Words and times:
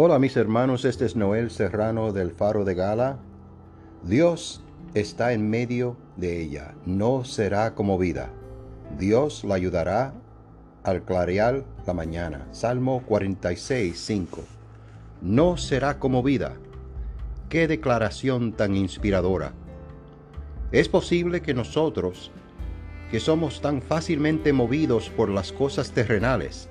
Hola 0.00 0.20
mis 0.20 0.36
hermanos, 0.36 0.84
este 0.84 1.06
es 1.06 1.16
Noel 1.16 1.50
Serrano 1.50 2.12
del 2.12 2.30
Faro 2.30 2.64
de 2.64 2.76
Gala. 2.76 3.18
Dios 4.04 4.62
está 4.94 5.32
en 5.32 5.50
medio 5.50 5.96
de 6.16 6.40
ella, 6.40 6.76
no 6.86 7.24
será 7.24 7.74
como 7.74 7.98
vida. 7.98 8.30
Dios 8.96 9.42
la 9.42 9.56
ayudará 9.56 10.14
al 10.84 11.02
clarear 11.02 11.64
la 11.84 11.94
mañana. 11.94 12.46
Salmo 12.52 13.02
46, 13.06 13.98
5. 13.98 14.44
No 15.20 15.56
será 15.56 15.98
como 15.98 16.22
vida. 16.22 16.54
Qué 17.48 17.66
declaración 17.66 18.52
tan 18.52 18.76
inspiradora. 18.76 19.52
Es 20.70 20.88
posible 20.88 21.42
que 21.42 21.54
nosotros, 21.54 22.30
que 23.10 23.18
somos 23.18 23.60
tan 23.60 23.82
fácilmente 23.82 24.52
movidos 24.52 25.10
por 25.10 25.28
las 25.28 25.50
cosas 25.50 25.90
terrenales, 25.90 26.70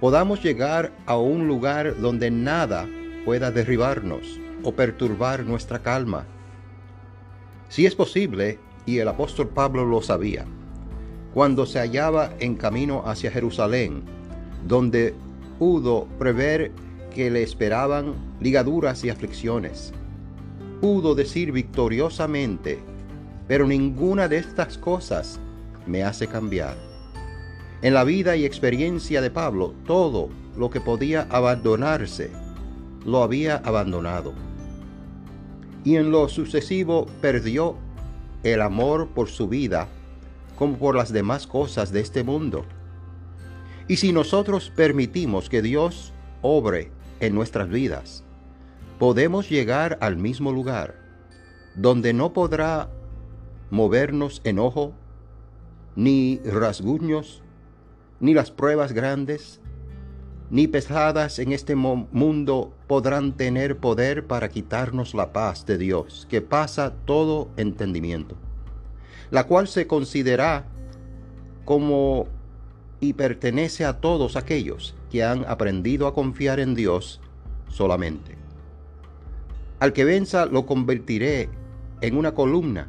podamos 0.00 0.42
llegar 0.42 0.92
a 1.06 1.16
un 1.16 1.48
lugar 1.48 2.00
donde 2.00 2.30
nada 2.30 2.86
pueda 3.24 3.50
derribarnos 3.50 4.40
o 4.62 4.72
perturbar 4.72 5.44
nuestra 5.44 5.80
calma. 5.80 6.26
Si 7.68 7.86
es 7.86 7.94
posible, 7.94 8.58
y 8.84 8.98
el 8.98 9.08
apóstol 9.08 9.48
Pablo 9.48 9.84
lo 9.84 10.00
sabía, 10.00 10.44
cuando 11.34 11.66
se 11.66 11.80
hallaba 11.80 12.30
en 12.38 12.54
camino 12.54 13.02
hacia 13.04 13.30
Jerusalén, 13.30 14.02
donde 14.66 15.14
pudo 15.58 16.06
prever 16.18 16.72
que 17.14 17.30
le 17.30 17.42
esperaban 17.42 18.14
ligaduras 18.40 19.02
y 19.04 19.10
aflicciones. 19.10 19.92
Pudo 20.80 21.14
decir 21.14 21.50
victoriosamente, 21.50 22.78
pero 23.48 23.66
ninguna 23.66 24.28
de 24.28 24.38
estas 24.38 24.78
cosas 24.78 25.40
me 25.86 26.04
hace 26.04 26.26
cambiar. 26.26 26.76
En 27.82 27.92
la 27.92 28.04
vida 28.04 28.36
y 28.36 28.44
experiencia 28.44 29.20
de 29.20 29.30
Pablo, 29.30 29.74
todo 29.86 30.30
lo 30.56 30.70
que 30.70 30.80
podía 30.80 31.26
abandonarse, 31.30 32.30
lo 33.04 33.22
había 33.22 33.56
abandonado. 33.56 34.32
Y 35.84 35.96
en 35.96 36.10
lo 36.10 36.28
sucesivo 36.28 37.06
perdió 37.20 37.76
el 38.42 38.62
amor 38.62 39.08
por 39.08 39.28
su 39.28 39.46
vida 39.48 39.88
como 40.56 40.78
por 40.78 40.96
las 40.96 41.12
demás 41.12 41.46
cosas 41.46 41.92
de 41.92 42.00
este 42.00 42.24
mundo. 42.24 42.64
Y 43.88 43.96
si 43.96 44.12
nosotros 44.12 44.72
permitimos 44.74 45.48
que 45.48 45.62
Dios 45.62 46.12
obre 46.42 46.90
en 47.20 47.34
nuestras 47.34 47.68
vidas, 47.68 48.24
podemos 48.98 49.48
llegar 49.48 49.98
al 50.00 50.16
mismo 50.16 50.50
lugar, 50.50 50.96
donde 51.74 52.12
no 52.12 52.32
podrá 52.32 52.90
movernos 53.70 54.40
enojo, 54.44 54.94
ni 55.94 56.40
rasguños, 56.44 57.42
ni 58.20 58.34
las 58.34 58.50
pruebas 58.50 58.92
grandes, 58.92 59.60
ni 60.50 60.68
pesadas 60.68 61.38
en 61.38 61.52
este 61.52 61.74
mundo 61.74 62.72
podrán 62.86 63.32
tener 63.32 63.78
poder 63.78 64.26
para 64.26 64.48
quitarnos 64.48 65.14
la 65.14 65.32
paz 65.32 65.66
de 65.66 65.76
Dios, 65.76 66.26
que 66.30 66.40
pasa 66.40 66.94
todo 67.04 67.48
entendimiento, 67.56 68.36
la 69.30 69.44
cual 69.44 69.66
se 69.68 69.86
considera 69.86 70.66
como 71.64 72.28
y 73.00 73.12
pertenece 73.12 73.84
a 73.84 74.00
todos 74.00 74.36
aquellos 74.36 74.94
que 75.10 75.24
han 75.24 75.44
aprendido 75.46 76.06
a 76.06 76.14
confiar 76.14 76.60
en 76.60 76.74
Dios 76.74 77.20
solamente. 77.68 78.36
Al 79.80 79.92
que 79.92 80.04
venza 80.04 80.46
lo 80.46 80.64
convertiré 80.64 81.50
en 82.00 82.16
una 82.16 82.32
columna 82.34 82.88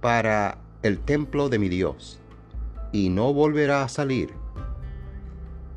para 0.00 0.58
el 0.82 0.98
templo 0.98 1.48
de 1.48 1.58
mi 1.58 1.68
Dios 1.68 2.21
y 2.92 3.08
no 3.08 3.32
volverá 3.32 3.82
a 3.82 3.88
salir. 3.88 4.34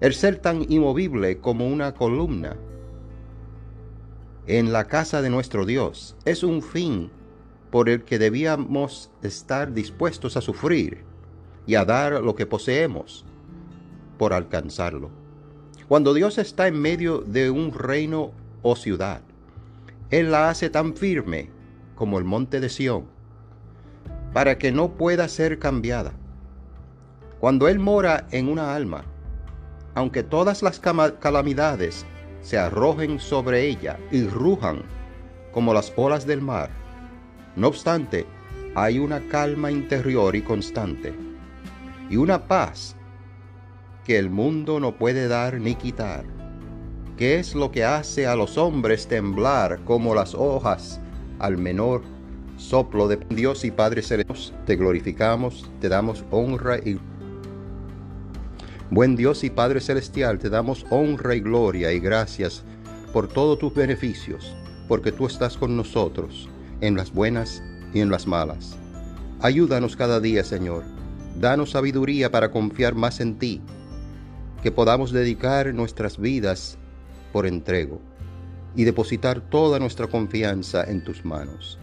El 0.01 0.13
ser 0.13 0.37
tan 0.37 0.69
inmovible 0.71 1.39
como 1.39 1.67
una 1.67 1.93
columna 1.93 2.57
en 4.47 4.71
la 4.71 4.85
casa 4.85 5.21
de 5.21 5.29
nuestro 5.29 5.65
Dios 5.65 6.15
es 6.25 6.43
un 6.43 6.61
fin 6.61 7.09
por 7.71 7.89
el 7.89 8.03
que 8.03 8.19
debíamos 8.19 9.09
estar 9.23 9.73
dispuestos 9.73 10.37
a 10.37 10.41
sufrir 10.41 11.03
y 11.65 11.75
a 11.75 11.85
dar 11.85 12.21
lo 12.21 12.35
que 12.35 12.45
poseemos 12.45 13.25
por 14.17 14.33
alcanzarlo. 14.33 15.09
Cuando 15.87 16.13
Dios 16.13 16.37
está 16.37 16.67
en 16.67 16.79
medio 16.79 17.19
de 17.19 17.49
un 17.49 17.73
reino 17.73 18.31
o 18.61 18.75
ciudad, 18.75 19.21
Él 20.09 20.31
la 20.31 20.49
hace 20.49 20.69
tan 20.69 20.95
firme 20.95 21.49
como 21.95 22.19
el 22.19 22.25
monte 22.25 22.59
de 22.59 22.69
Sión, 22.69 23.05
para 24.33 24.57
que 24.57 24.71
no 24.71 24.95
pueda 24.95 25.27
ser 25.27 25.59
cambiada. 25.59 26.13
Cuando 27.45 27.67
Él 27.67 27.77
mora 27.77 28.25
en 28.31 28.49
una 28.49 28.73
alma, 28.73 29.05
aunque 29.93 30.23
todas 30.23 30.63
las 30.63 30.79
calamidades 30.79 32.03
se 32.41 32.57
arrojen 32.57 33.19
sobre 33.19 33.67
ella 33.67 33.99
y 34.09 34.23
rujan 34.23 34.81
como 35.51 35.71
las 35.71 35.93
olas 35.95 36.25
del 36.25 36.41
mar, 36.41 36.71
no 37.55 37.67
obstante, 37.67 38.25
hay 38.73 38.97
una 38.97 39.19
calma 39.27 39.69
interior 39.69 40.35
y 40.35 40.41
constante, 40.41 41.13
y 42.09 42.17
una 42.17 42.47
paz 42.47 42.95
que 44.03 44.17
el 44.17 44.31
mundo 44.31 44.79
no 44.79 44.95
puede 44.97 45.27
dar 45.27 45.59
ni 45.61 45.75
quitar, 45.75 46.25
que 47.15 47.37
es 47.37 47.53
lo 47.53 47.69
que 47.69 47.83
hace 47.83 48.25
a 48.25 48.35
los 48.35 48.57
hombres 48.57 49.05
temblar 49.05 49.81
como 49.83 50.15
las 50.15 50.33
hojas 50.33 50.99
al 51.37 51.59
menor 51.59 52.01
soplo 52.57 53.07
de 53.07 53.17
Dios 53.29 53.65
y 53.65 53.69
Padre 53.69 54.01
Celestial. 54.01 54.65
Te 54.65 54.75
glorificamos, 54.77 55.69
te 55.79 55.89
damos 55.89 56.25
honra 56.31 56.79
y 56.79 56.99
Buen 58.91 59.15
Dios 59.15 59.43
y 59.43 59.49
Padre 59.49 59.81
Celestial, 59.81 60.37
te 60.37 60.47
damos 60.47 60.85
honra 60.91 61.33
y 61.33 61.39
gloria 61.39 61.91
y 61.91 61.99
gracias 61.99 62.63
por 63.13 63.27
todos 63.27 63.57
tus 63.57 63.73
beneficios, 63.73 64.55
porque 64.87 65.11
tú 65.11 65.25
estás 65.25 65.57
con 65.57 65.75
nosotros 65.75 66.47
en 66.81 66.95
las 66.95 67.11
buenas 67.11 67.63
y 67.95 68.01
en 68.01 68.11
las 68.11 68.27
malas. 68.27 68.77
Ayúdanos 69.41 69.95
cada 69.95 70.19
día, 70.19 70.43
Señor. 70.43 70.83
Danos 71.39 71.71
sabiduría 71.71 72.31
para 72.31 72.51
confiar 72.51 72.93
más 72.93 73.21
en 73.21 73.39
ti, 73.39 73.59
que 74.61 74.71
podamos 74.71 75.11
dedicar 75.11 75.73
nuestras 75.73 76.19
vidas 76.19 76.77
por 77.33 77.47
entrego 77.47 77.99
y 78.75 78.83
depositar 78.83 79.41
toda 79.41 79.79
nuestra 79.79 80.05
confianza 80.05 80.83
en 80.83 81.03
tus 81.03 81.25
manos. 81.25 81.79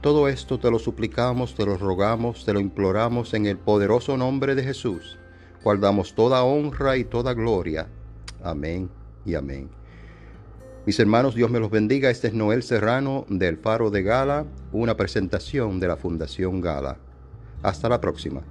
Todo 0.00 0.28
esto 0.28 0.60
te 0.60 0.70
lo 0.70 0.78
suplicamos, 0.78 1.56
te 1.56 1.66
lo 1.66 1.76
rogamos, 1.76 2.44
te 2.44 2.52
lo 2.52 2.60
imploramos 2.60 3.34
en 3.34 3.46
el 3.46 3.58
poderoso 3.58 4.16
nombre 4.16 4.54
de 4.54 4.62
Jesús 4.62 5.18
cual 5.64 5.80
damos 5.80 6.14
toda 6.14 6.44
honra 6.44 6.98
y 6.98 7.04
toda 7.04 7.32
gloria. 7.32 7.88
Amén 8.42 8.90
y 9.24 9.34
amén. 9.34 9.70
Mis 10.84 11.00
hermanos, 11.00 11.34
Dios 11.34 11.50
me 11.50 11.58
los 11.58 11.70
bendiga. 11.70 12.10
Este 12.10 12.28
es 12.28 12.34
Noel 12.34 12.62
Serrano 12.62 13.24
del 13.30 13.56
Faro 13.56 13.90
de 13.90 14.02
Gala, 14.02 14.44
una 14.72 14.94
presentación 14.94 15.80
de 15.80 15.88
la 15.88 15.96
Fundación 15.96 16.60
Gala. 16.60 16.98
Hasta 17.62 17.88
la 17.88 17.98
próxima. 17.98 18.42